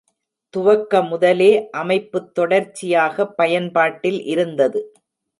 துவக்க 0.53 1.01
முதலே 1.01 1.49
அமைப்புத் 1.71 2.31
தொடர்ச்சியாக 2.33 3.27
பயன்பாட்டில் 3.33 4.23
இருந்தது. 4.23 4.81